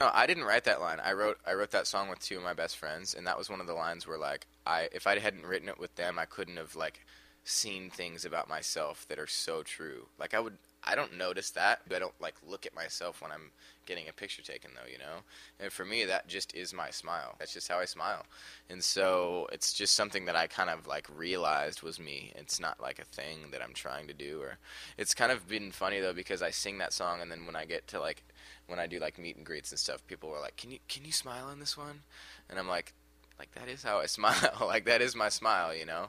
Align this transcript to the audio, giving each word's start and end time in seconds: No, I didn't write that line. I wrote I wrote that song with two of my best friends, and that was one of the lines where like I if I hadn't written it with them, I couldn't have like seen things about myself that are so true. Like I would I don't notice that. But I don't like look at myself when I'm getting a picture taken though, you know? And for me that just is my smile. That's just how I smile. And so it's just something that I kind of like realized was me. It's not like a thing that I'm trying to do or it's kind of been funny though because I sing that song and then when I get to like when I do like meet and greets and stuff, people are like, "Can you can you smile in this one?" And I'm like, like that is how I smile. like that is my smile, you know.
No, 0.00 0.10
I 0.12 0.26
didn't 0.26 0.44
write 0.44 0.64
that 0.64 0.80
line. 0.80 0.98
I 1.00 1.12
wrote 1.12 1.38
I 1.46 1.54
wrote 1.54 1.70
that 1.70 1.86
song 1.86 2.08
with 2.08 2.18
two 2.18 2.36
of 2.36 2.42
my 2.42 2.52
best 2.54 2.76
friends, 2.76 3.14
and 3.14 3.26
that 3.26 3.38
was 3.38 3.48
one 3.48 3.60
of 3.60 3.66
the 3.66 3.74
lines 3.74 4.06
where 4.06 4.18
like 4.18 4.46
I 4.66 4.88
if 4.92 5.06
I 5.06 5.18
hadn't 5.18 5.46
written 5.46 5.68
it 5.68 5.78
with 5.78 5.94
them, 5.94 6.18
I 6.18 6.24
couldn't 6.24 6.56
have 6.56 6.74
like 6.74 7.04
seen 7.44 7.90
things 7.90 8.24
about 8.24 8.48
myself 8.48 9.06
that 9.08 9.18
are 9.18 9.26
so 9.26 9.62
true. 9.62 10.06
Like 10.18 10.34
I 10.34 10.40
would 10.40 10.58
I 10.86 10.94
don't 10.94 11.16
notice 11.16 11.50
that. 11.50 11.80
But 11.86 11.96
I 11.96 11.98
don't 12.00 12.20
like 12.20 12.34
look 12.46 12.66
at 12.66 12.74
myself 12.74 13.22
when 13.22 13.32
I'm 13.32 13.52
getting 13.86 14.08
a 14.08 14.12
picture 14.12 14.42
taken 14.42 14.70
though, 14.74 14.90
you 14.90 14.98
know? 14.98 15.20
And 15.60 15.72
for 15.72 15.84
me 15.84 16.04
that 16.06 16.26
just 16.26 16.54
is 16.54 16.72
my 16.74 16.90
smile. 16.90 17.36
That's 17.38 17.52
just 17.52 17.68
how 17.68 17.78
I 17.78 17.84
smile. 17.84 18.24
And 18.68 18.82
so 18.82 19.46
it's 19.52 19.72
just 19.72 19.94
something 19.94 20.24
that 20.24 20.36
I 20.36 20.46
kind 20.46 20.70
of 20.70 20.86
like 20.86 21.06
realized 21.14 21.82
was 21.82 22.00
me. 22.00 22.32
It's 22.34 22.60
not 22.60 22.80
like 22.80 22.98
a 22.98 23.04
thing 23.04 23.50
that 23.52 23.62
I'm 23.62 23.74
trying 23.74 24.06
to 24.08 24.14
do 24.14 24.40
or 24.40 24.58
it's 24.98 25.14
kind 25.14 25.32
of 25.32 25.48
been 25.48 25.70
funny 25.70 26.00
though 26.00 26.14
because 26.14 26.42
I 26.42 26.50
sing 26.50 26.78
that 26.78 26.92
song 26.92 27.20
and 27.20 27.30
then 27.30 27.46
when 27.46 27.56
I 27.56 27.66
get 27.66 27.86
to 27.88 28.00
like 28.00 28.24
when 28.66 28.78
I 28.78 28.86
do 28.86 28.98
like 28.98 29.18
meet 29.18 29.36
and 29.36 29.44
greets 29.44 29.70
and 29.70 29.78
stuff, 29.78 30.06
people 30.06 30.30
are 30.30 30.40
like, 30.40 30.56
"Can 30.56 30.70
you 30.70 30.78
can 30.88 31.04
you 31.04 31.12
smile 31.12 31.50
in 31.50 31.60
this 31.60 31.76
one?" 31.76 32.00
And 32.48 32.58
I'm 32.58 32.68
like, 32.68 32.94
like 33.38 33.52
that 33.52 33.68
is 33.68 33.82
how 33.82 33.98
I 33.98 34.06
smile. 34.18 34.56
like 34.60 34.84
that 34.86 35.02
is 35.02 35.14
my 35.14 35.28
smile, 35.28 35.74
you 35.74 35.86
know. 35.86 36.02